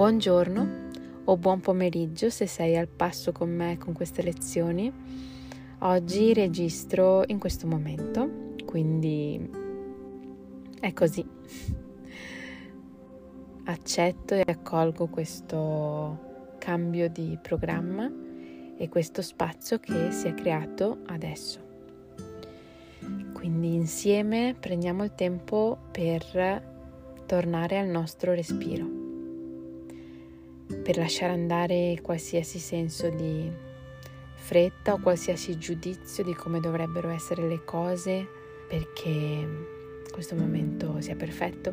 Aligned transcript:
Buongiorno 0.00 0.88
o 1.24 1.36
buon 1.36 1.60
pomeriggio 1.60 2.30
se 2.30 2.46
sei 2.46 2.74
al 2.74 2.88
passo 2.88 3.32
con 3.32 3.50
me 3.50 3.76
con 3.76 3.92
queste 3.92 4.22
lezioni. 4.22 4.90
Oggi 5.80 6.32
registro 6.32 7.22
in 7.26 7.38
questo 7.38 7.66
momento, 7.66 8.54
quindi 8.64 9.46
è 10.80 10.94
così. 10.94 11.22
Accetto 13.64 14.32
e 14.32 14.44
accolgo 14.46 15.08
questo 15.08 16.54
cambio 16.56 17.10
di 17.10 17.38
programma 17.42 18.10
e 18.78 18.88
questo 18.88 19.20
spazio 19.20 19.80
che 19.80 20.12
si 20.12 20.28
è 20.28 20.32
creato 20.32 21.00
adesso. 21.08 21.60
Quindi 23.34 23.74
insieme 23.74 24.56
prendiamo 24.58 25.04
il 25.04 25.14
tempo 25.14 25.76
per 25.90 26.62
tornare 27.26 27.78
al 27.78 27.88
nostro 27.88 28.32
respiro 28.32 28.99
per 30.82 30.96
lasciare 30.96 31.32
andare 31.32 31.98
qualsiasi 32.02 32.58
senso 32.58 33.08
di 33.10 33.50
fretta 34.34 34.94
o 34.94 35.00
qualsiasi 35.00 35.58
giudizio 35.58 36.24
di 36.24 36.34
come 36.34 36.60
dovrebbero 36.60 37.08
essere 37.10 37.46
le 37.46 37.62
cose 37.64 38.26
perché 38.68 39.46
questo 40.10 40.34
momento 40.34 41.00
sia 41.00 41.16
perfetto, 41.16 41.72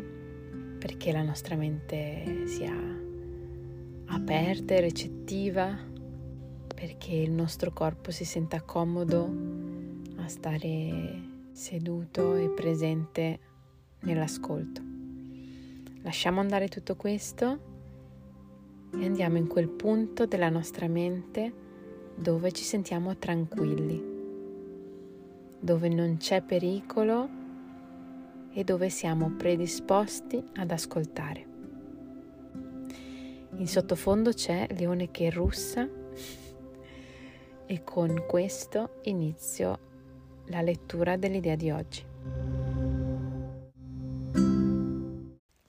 perché 0.80 1.12
la 1.12 1.24
nostra 1.24 1.56
mente 1.56 2.46
sia 2.46 2.74
aperta 4.06 4.76
e 4.76 4.80
recettiva, 4.82 5.78
perché 6.74 7.14
il 7.14 7.32
nostro 7.32 7.72
corpo 7.72 8.12
si 8.12 8.26
senta 8.26 8.62
comodo 8.62 9.32
a 10.18 10.28
stare 10.28 11.22
seduto 11.52 12.36
e 12.36 12.50
presente 12.50 13.40
nell'ascolto. 14.02 14.82
Lasciamo 16.04 16.40
andare 16.40 16.68
tutto 16.68 16.96
questo 16.96 17.67
e 18.92 19.06
andiamo 19.06 19.38
in 19.38 19.48
quel 19.48 19.68
punto 19.68 20.26
della 20.26 20.50
nostra 20.50 20.88
mente 20.88 21.66
dove 22.16 22.52
ci 22.52 22.64
sentiamo 22.64 23.18
tranquilli, 23.18 24.04
dove 25.60 25.90
non 25.90 26.18
c'è 26.18 26.42
pericolo 26.42 27.30
e 28.52 28.64
dove 28.64 28.90
siamo 28.90 29.32
predisposti 29.38 30.44
ad 30.56 30.72
ascoltare. 30.72 31.46
In 33.58 33.68
sottofondo 33.68 34.32
c'è 34.32 34.68
Leone 34.78 35.12
che 35.12 35.30
russa 35.30 35.88
e 37.66 37.84
con 37.84 38.24
questo 38.28 39.00
inizio 39.04 39.80
la 40.46 40.62
lettura 40.62 41.18
dell'idea 41.18 41.56
di 41.56 41.72
oggi. 41.72 42.06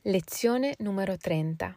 Lezione 0.03 0.75
numero 0.79 1.17
30. 1.17 1.77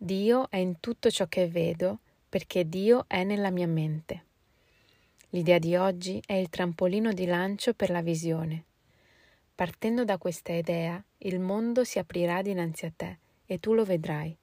Dio 0.00 0.48
è 0.48 0.58
in 0.58 0.78
tutto 0.78 1.10
ciò 1.10 1.26
che 1.26 1.48
vedo 1.48 1.98
perché 2.28 2.68
Dio 2.68 3.06
è 3.08 3.24
nella 3.24 3.50
mia 3.50 3.66
mente. 3.66 4.26
L'idea 5.30 5.58
di 5.58 5.74
oggi 5.74 6.22
è 6.24 6.34
il 6.34 6.48
trampolino 6.50 7.12
di 7.12 7.26
lancio 7.26 7.74
per 7.74 7.90
la 7.90 8.00
visione. 8.00 8.62
Partendo 9.56 10.04
da 10.04 10.16
questa 10.16 10.52
idea, 10.52 11.02
il 11.18 11.40
mondo 11.40 11.82
si 11.82 11.98
aprirà 11.98 12.42
dinanzi 12.42 12.86
a 12.86 12.92
te 12.94 13.18
e 13.44 13.58
tu 13.58 13.74
lo 13.74 13.84
vedrai, 13.84 14.36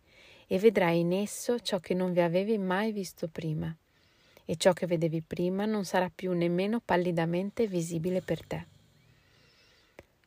e 0.45 0.59
vedrai 0.59 0.99
in 0.99 1.13
esso 1.13 1.57
ciò 1.61 1.79
che 1.79 1.93
non 1.93 2.11
vi 2.11 2.19
avevi 2.19 2.57
mai 2.57 2.91
visto 2.91 3.29
prima, 3.29 3.73
e 4.43 4.57
ciò 4.57 4.73
che 4.73 4.87
vedevi 4.87 5.21
prima 5.21 5.63
non 5.63 5.85
sarà 5.85 6.11
più 6.13 6.33
nemmeno 6.33 6.81
pallidamente 6.83 7.65
visibile 7.65 8.21
per 8.21 8.45
te. 8.45 8.67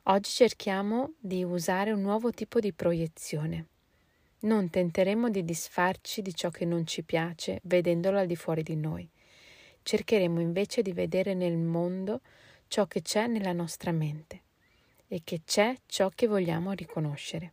Oggi 0.05 0.31
cerchiamo 0.31 1.13
di 1.19 1.45
usare 1.45 1.93
un 1.93 2.01
nuovo 2.01 2.31
tipo 2.31 2.61
di 2.61 2.73
proiezione 2.73 3.67
non 4.41 4.71
tenteremo 4.71 5.31
di 5.31 5.45
disfarci 5.45 6.23
di 6.23 6.35
ciò 6.35 6.51
che 6.51 6.65
non 6.65 6.87
ci 6.87 7.03
piace 7.03 7.61
vedendolo 7.65 8.19
al 8.19 8.27
di 8.27 8.37
fuori 8.37 8.63
di 8.63 8.77
noi. 8.77 9.09
Cercheremo 9.83 10.41
invece 10.41 10.83
di 10.83 10.93
vedere 10.93 11.35
nel 11.35 11.57
mondo 11.57 12.21
ciò 12.69 12.87
che 12.87 13.03
c'è 13.03 13.27
nella 13.27 13.53
nostra 13.53 13.91
mente 13.91 14.43
e 15.09 15.23
che 15.25 15.41
c'è 15.45 15.75
ciò 15.87 16.11
che 16.15 16.27
vogliamo 16.27 16.73
riconoscere. 16.73 17.53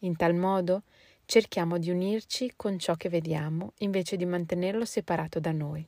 In 0.00 0.16
tal 0.16 0.34
modo 0.34 0.82
cerchiamo 1.24 1.78
di 1.78 1.90
unirci 1.90 2.52
con 2.54 2.78
ciò 2.78 2.94
che 2.94 3.08
vediamo 3.08 3.72
invece 3.78 4.16
di 4.16 4.26
mantenerlo 4.26 4.84
separato 4.84 5.40
da 5.40 5.52
noi. 5.52 5.86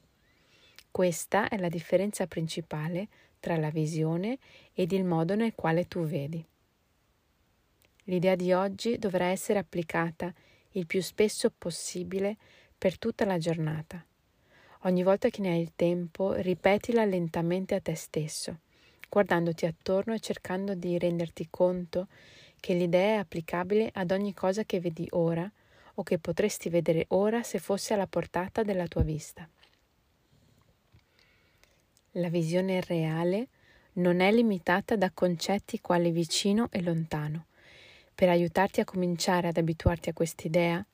Questa 0.91 1.49
è 1.49 1.59
la 1.59 1.69
differenza 1.69 2.27
principale 2.27 3.09
tra 3.39 3.57
la 3.57 3.71
visione 3.71 4.39
ed 4.73 4.93
il 4.93 5.05
modo 5.05 5.35
nel 5.35 5.55
quale 5.55 5.87
tu 5.87 6.05
vedi. 6.05 6.45
L'idea 8.09 8.37
di 8.37 8.53
oggi 8.53 8.99
dovrà 8.99 9.27
essere 9.27 9.59
applicata 9.59 10.33
il 10.73 10.87
più 10.87 11.01
spesso 11.03 11.53
possibile 11.57 12.37
per 12.77 12.99
tutta 12.99 13.25
la 13.25 13.39
giornata. 13.39 14.05
Ogni 14.83 15.03
volta 15.03 15.29
che 15.29 15.41
ne 15.41 15.51
hai 15.51 15.61
il 15.61 15.73
tempo, 15.75 16.35
ripetila 16.35 17.05
lentamente 17.05 17.75
a 17.75 17.81
te 17.81 17.97
stesso, 17.97 18.59
guardandoti 19.09 19.67
attorno 19.67 20.15
e 20.15 20.21
cercando 20.21 20.75
di 20.75 20.99
renderti 20.99 21.49
conto 21.51 22.07
che 22.61 22.75
l'idea 22.75 23.17
è 23.17 23.19
applicabile 23.19 23.91
ad 23.93 24.13
ogni 24.13 24.35
cosa 24.35 24.63
che 24.65 24.79
vedi 24.79 25.07
ora 25.11 25.51
o 25.95 26.03
che 26.03 26.19
potresti 26.19 26.69
vedere 26.69 27.07
ora 27.09 27.43
se 27.43 27.59
fosse 27.59 27.95
alla 27.95 28.07
portata 28.07 28.63
della 28.63 28.87
tua 28.87 29.03
vista. 29.03 29.49
La 32.13 32.29
visione 32.29 32.81
reale 32.83 33.49
non 33.95 34.21
è 34.21 34.31
limitata 34.31 34.95
da 34.95 35.11
concetti 35.11 35.81
quali 35.81 36.11
vicino 36.11 36.69
e 36.71 36.83
lontano, 36.83 37.47
per 38.17 38.31
aiutarti 38.31 38.81
a 38.81 38.85
cominciare 38.85 39.49
ad 39.49 39.59
abituarti 39.59 40.09
a 40.09 40.15
quest'idea, 40.15 40.85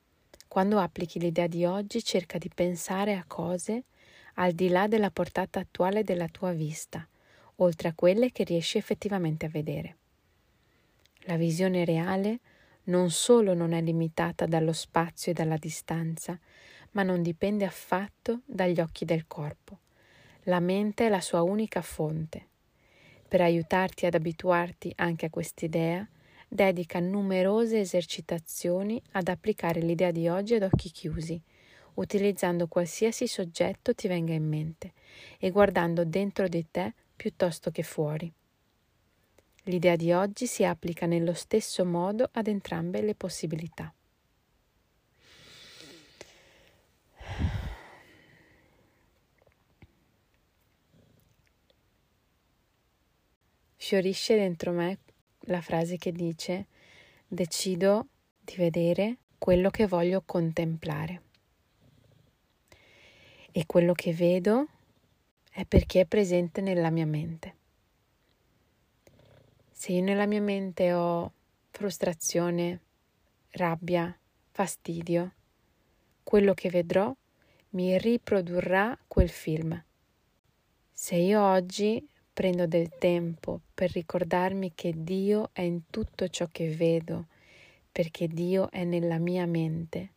quando 0.49 0.77
applichi 0.77 1.19
l'idea 1.19 1.47
di 1.47 1.63
oggi 1.63 2.03
cerca 2.03 2.37
di 2.37 2.51
pensare 2.53 3.15
a 3.15 3.23
cose 3.25 3.85
al 4.35 4.51
di 4.51 4.67
là 4.67 4.87
della 4.87 5.09
portata 5.09 5.61
attuale 5.61 6.03
della 6.03 6.27
tua 6.27 6.51
vista, 6.51 7.07
oltre 7.55 7.87
a 7.87 7.93
quelle 7.93 8.33
che 8.33 8.43
riesci 8.43 8.77
effettivamente 8.77 9.45
a 9.45 9.49
vedere. 9.49 9.97
La 11.21 11.37
visione 11.37 11.85
reale 11.85 12.39
non 12.85 13.09
solo 13.09 13.53
non 13.53 13.71
è 13.71 13.81
limitata 13.81 14.45
dallo 14.45 14.73
spazio 14.73 15.31
e 15.31 15.35
dalla 15.35 15.55
distanza, 15.55 16.37
ma 16.91 17.03
non 17.03 17.21
dipende 17.21 17.63
affatto 17.63 18.41
dagli 18.45 18.81
occhi 18.81 19.05
del 19.05 19.27
corpo. 19.27 19.79
La 20.43 20.59
mente 20.59 21.05
è 21.05 21.09
la 21.09 21.21
sua 21.21 21.41
unica 21.41 21.81
fonte. 21.81 22.47
Per 23.29 23.39
aiutarti 23.39 24.05
ad 24.05 24.13
abituarti 24.13 24.91
anche 24.97 25.27
a 25.27 25.29
quest'idea, 25.29 26.05
dedica 26.53 26.99
numerose 26.99 27.79
esercitazioni 27.79 29.01
ad 29.13 29.27
applicare 29.27 29.81
l'idea 29.81 30.11
di 30.11 30.27
oggi 30.27 30.53
ad 30.53 30.61
occhi 30.61 30.91
chiusi, 30.91 31.41
utilizzando 31.95 32.67
qualsiasi 32.67 33.27
soggetto 33.27 33.95
ti 33.95 34.07
venga 34.07 34.33
in 34.33 34.47
mente 34.47 34.93
e 35.39 35.49
guardando 35.49 36.05
dentro 36.05 36.47
di 36.47 36.63
te 36.69 36.93
piuttosto 37.15 37.71
che 37.71 37.81
fuori. 37.81 38.31
L'idea 39.63 39.95
di 39.95 40.11
oggi 40.11 40.45
si 40.45 40.63
applica 40.63 41.07
nello 41.07 41.33
stesso 41.33 41.83
modo 41.85 42.29
ad 42.31 42.47
entrambe 42.47 43.01
le 43.01 43.15
possibilità. 43.15 43.91
Fiorisce 53.75 54.35
dentro 54.35 54.71
me 54.71 54.97
la 55.47 55.61
frase 55.61 55.97
che 55.97 56.11
dice 56.11 56.67
decido 57.27 58.07
di 58.39 58.55
vedere 58.55 59.17
quello 59.37 59.69
che 59.69 59.87
voglio 59.87 60.21
contemplare. 60.25 61.21
E 63.51 63.65
quello 63.65 63.93
che 63.93 64.13
vedo 64.13 64.67
è 65.51 65.65
perché 65.65 66.01
è 66.01 66.05
presente 66.05 66.61
nella 66.61 66.89
mia 66.89 67.05
mente. 67.05 67.55
Se 69.71 69.91
io 69.91 70.01
nella 70.01 70.25
mia 70.25 70.41
mente 70.41 70.93
ho 70.93 71.31
frustrazione, 71.69 72.81
rabbia, 73.51 74.17
fastidio, 74.51 75.33
quello 76.23 76.53
che 76.53 76.69
vedrò 76.69 77.13
mi 77.71 77.97
riprodurrà 77.97 78.97
quel 79.07 79.29
film. 79.29 79.83
Se 80.91 81.15
io 81.15 81.41
oggi 81.41 82.07
prendo 82.33 82.65
del 82.65 82.89
tempo 82.97 83.61
per 83.75 83.91
ricordarmi 83.91 84.71
che 84.73 84.91
Dio 84.95 85.49
è 85.53 85.61
in 85.61 85.83
tutto 85.91 86.27
ciò 86.27 86.47
che 86.51 86.75
vedo, 86.75 87.27
perché 87.91 88.27
Dio 88.27 88.71
è 88.71 88.83
nella 88.83 89.19
mia 89.19 89.45
mente. 89.45 90.09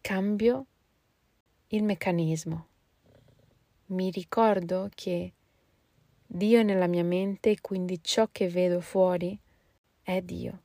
Cambio 0.00 0.66
il 1.68 1.82
meccanismo. 1.82 2.66
Mi 3.86 4.10
ricordo 4.10 4.88
che 4.94 5.32
Dio 6.26 6.60
è 6.60 6.62
nella 6.62 6.86
mia 6.86 7.04
mente 7.04 7.50
e 7.50 7.60
quindi 7.60 8.02
ciò 8.02 8.28
che 8.32 8.48
vedo 8.48 8.80
fuori 8.80 9.38
è 10.02 10.22
Dio. 10.22 10.62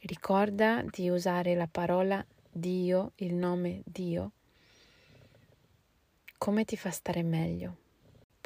Ricorda 0.00 0.82
di 0.90 1.08
usare 1.08 1.54
la 1.54 1.68
parola 1.68 2.24
Dio, 2.50 3.12
il 3.16 3.34
nome 3.34 3.82
Dio, 3.84 4.32
come 6.36 6.64
ti 6.64 6.76
fa 6.76 6.90
stare 6.90 7.22
meglio 7.22 7.86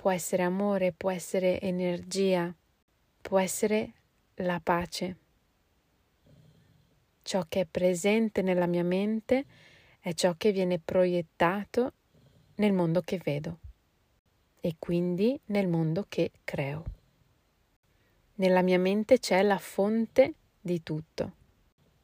può 0.02 0.10
essere 0.10 0.42
amore, 0.42 0.90
può 0.90 1.12
essere 1.12 1.60
energia, 1.60 2.52
può 3.20 3.38
essere 3.38 3.92
la 4.38 4.58
pace. 4.60 5.16
ciò 7.22 7.44
che 7.48 7.60
è 7.60 7.66
presente 7.66 8.42
nella 8.42 8.66
mia 8.66 8.82
mente 8.82 9.44
è 10.00 10.12
ciò 10.12 10.34
che 10.36 10.50
viene 10.50 10.80
proiettato 10.80 11.92
nel 12.56 12.72
mondo 12.72 13.00
che 13.02 13.20
vedo 13.22 13.60
e 14.60 14.74
quindi 14.80 15.38
nel 15.46 15.68
mondo 15.68 16.06
che 16.08 16.32
creo. 16.42 16.82
Nella 18.34 18.62
mia 18.62 18.80
mente 18.80 19.20
c'è 19.20 19.40
la 19.42 19.58
fonte 19.58 20.34
di 20.60 20.82
tutto. 20.82 21.32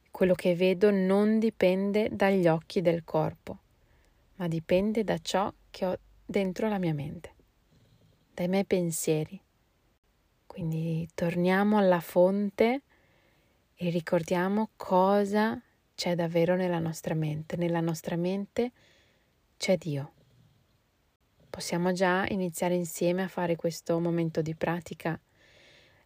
Quello 0.09 0.35
che 0.35 0.55
vedo 0.55 0.89
non 0.89 1.37
dipende 1.37 2.07
dagli 2.09 2.47
occhi 2.47 2.79
del 2.79 3.03
corpo, 3.03 3.57
ma 4.35 4.47
dipende 4.47 5.03
da 5.03 5.17
ciò 5.17 5.53
che 5.69 5.85
ho 5.85 5.99
dentro 6.25 6.69
la 6.69 6.77
mia 6.77 6.93
mente, 6.93 7.33
dai 8.39 8.47
miei 8.47 8.63
pensieri. 8.63 9.37
Quindi 10.47 11.05
torniamo 11.13 11.77
alla 11.77 11.99
fonte 11.99 12.83
e 13.75 13.89
ricordiamo 13.89 14.69
cosa 14.77 15.61
c'è 15.93 16.15
davvero 16.15 16.55
nella 16.55 16.79
nostra 16.79 17.15
mente. 17.15 17.57
Nella 17.57 17.81
nostra 17.81 18.15
mente 18.15 18.71
c'è 19.57 19.75
Dio. 19.75 20.11
Possiamo 21.49 21.91
già 21.91 22.25
iniziare 22.29 22.75
insieme 22.75 23.23
a 23.23 23.27
fare 23.27 23.57
questo 23.57 23.99
momento 23.99 24.41
di 24.41 24.55
pratica 24.55 25.19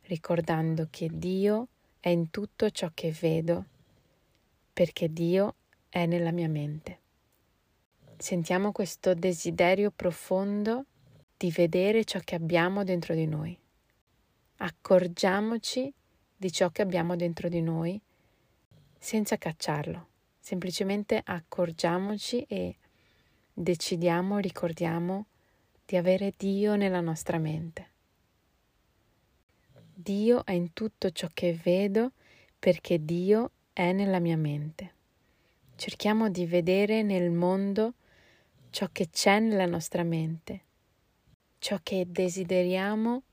ricordando 0.05 0.87
che 0.89 1.09
Dio 1.13 1.67
è 1.99 2.09
in 2.09 2.31
tutto 2.31 2.71
ciò 2.71 2.89
che 2.95 3.11
vedo, 3.11 3.65
perché 4.73 5.13
Dio 5.13 5.53
è 5.87 6.07
nella 6.07 6.31
mia 6.31 6.49
mente. 6.49 6.99
Sentiamo 8.17 8.71
questo 8.71 9.13
desiderio 9.13 9.91
profondo 9.91 10.85
di 11.43 11.51
vedere 11.51 12.05
ciò 12.05 12.21
che 12.23 12.35
abbiamo 12.35 12.85
dentro 12.85 13.13
di 13.13 13.27
noi. 13.27 13.57
Accorgiamoci 14.59 15.93
di 16.37 16.51
ciò 16.53 16.69
che 16.69 16.81
abbiamo 16.81 17.17
dentro 17.17 17.49
di 17.49 17.61
noi 17.61 17.99
senza 18.97 19.37
cacciarlo, 19.37 20.07
semplicemente 20.39 21.21
accorgiamoci 21.21 22.45
e 22.47 22.77
decidiamo, 23.51 24.37
ricordiamo 24.37 25.25
di 25.85 25.97
avere 25.97 26.31
Dio 26.37 26.77
nella 26.77 27.01
nostra 27.01 27.37
mente. 27.39 27.89
Dio 29.93 30.45
è 30.45 30.53
in 30.53 30.71
tutto 30.71 31.11
ciò 31.11 31.27
che 31.33 31.59
vedo 31.61 32.13
perché 32.57 33.03
Dio 33.03 33.51
è 33.73 33.91
nella 33.91 34.19
mia 34.19 34.37
mente. 34.37 34.93
Cerchiamo 35.75 36.29
di 36.29 36.45
vedere 36.45 37.01
nel 37.01 37.31
mondo 37.31 37.95
ciò 38.69 38.87
che 38.93 39.09
c'è 39.09 39.39
nella 39.39 39.65
nostra 39.65 40.03
mente, 40.03 40.61
ciò 41.63 41.79
che 41.81 42.03
desideriamo 42.09 43.23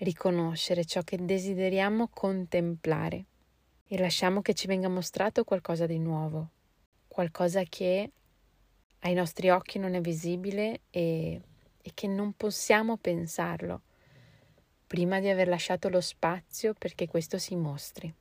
riconoscere, 0.00 0.84
ciò 0.84 1.00
che 1.00 1.16
desideriamo 1.24 2.08
contemplare 2.08 3.24
e 3.88 3.98
lasciamo 3.98 4.42
che 4.42 4.52
ci 4.52 4.66
venga 4.66 4.88
mostrato 4.88 5.44
qualcosa 5.44 5.86
di 5.86 5.98
nuovo, 5.98 6.50
qualcosa 7.08 7.62
che 7.62 8.10
ai 8.98 9.14
nostri 9.14 9.48
occhi 9.48 9.78
non 9.78 9.94
è 9.94 10.00
visibile 10.02 10.80
e, 10.90 11.40
e 11.80 11.90
che 11.94 12.06
non 12.06 12.34
possiamo 12.34 12.98
pensarlo 12.98 13.80
prima 14.86 15.18
di 15.18 15.30
aver 15.30 15.48
lasciato 15.48 15.88
lo 15.88 16.02
spazio 16.02 16.74
perché 16.74 17.08
questo 17.08 17.38
si 17.38 17.56
mostri. 17.56 18.14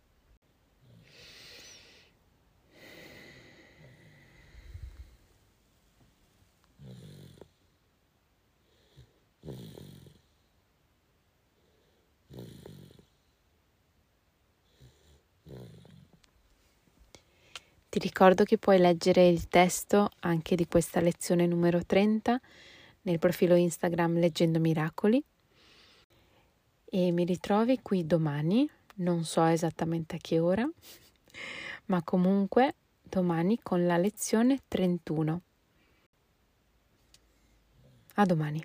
Ti 17.90 17.98
ricordo 17.98 18.44
che 18.44 18.60
puoi 18.60 18.78
leggere 18.78 19.28
il 19.28 19.48
testo 19.48 20.12
anche 20.20 20.56
di 20.56 20.68
questa 20.68 21.00
lezione 21.00 21.48
numero 21.48 21.84
30 21.84 22.40
nel 23.02 23.18
profilo 23.18 23.56
Instagram 23.56 24.20
Leggendo 24.20 24.60
Miracoli 24.60 25.24
e 26.86 27.12
mi 27.12 27.26
ritrovi 27.26 27.80
qui 27.82 28.06
domani, 28.06 28.70
non 28.98 29.24
so 29.24 29.44
esattamente 29.44 30.18
a 30.18 30.20
che 30.22 30.38
ora, 30.38 30.70
ma 31.86 32.04
comunque 32.04 32.76
domani 33.02 33.60
con 33.64 33.88
la 33.88 33.98
lezione 33.98 34.60
31. 34.68 35.42
A 38.14 38.26
domani. 38.26 38.64